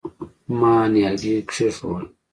[0.59, 2.05] ما نيالګي کېښوول.